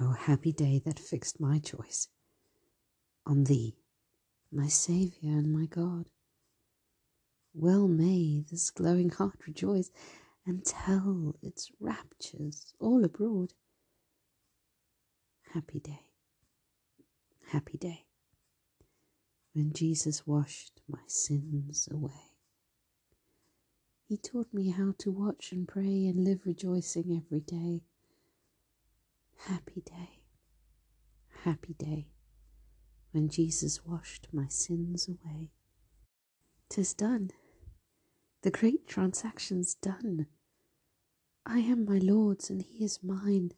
[0.00, 2.06] O happy day that fixed my choice
[3.26, 3.76] on thee,
[4.52, 6.06] my Saviour and my God.
[7.52, 9.90] Well may this glowing heart rejoice
[10.46, 13.54] and tell its raptures all abroad.
[15.52, 16.06] Happy day,
[17.48, 18.06] happy day,
[19.52, 22.36] when Jesus washed my sins away.
[24.08, 27.82] He taught me how to watch and pray and live rejoicing every day.
[29.48, 30.20] Happy day,
[31.44, 32.08] happy day,
[33.12, 35.52] when Jesus washed my sins away.
[36.68, 37.30] Tis done,
[38.42, 40.26] the great transaction's done.
[41.46, 43.52] I am my Lord's and he is mine.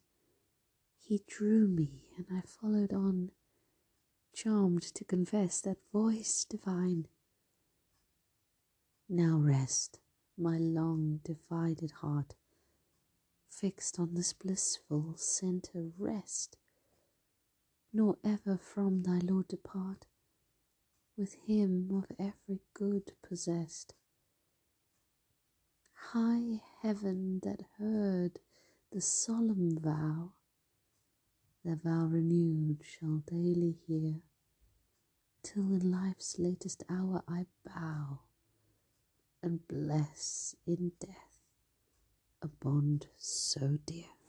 [0.97, 3.33] He drew me and I followed on,
[4.33, 7.09] charmed to confess that voice divine.
[9.09, 9.99] Now rest,
[10.39, 12.37] my long divided heart,
[13.61, 16.57] fixed on this blissful centre rest,
[17.93, 20.07] nor ever from thy Lord depart,
[21.15, 23.93] with him of every good possessed.
[26.13, 28.39] High heaven that heard
[28.93, 30.33] the solemn vow,
[31.63, 34.23] the vow renewed shall daily hear,
[35.43, 38.21] till in life's latest hour I bow
[39.43, 41.30] and bless in death
[42.43, 44.20] a bond so dear.